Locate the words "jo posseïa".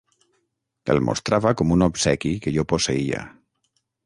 2.57-3.23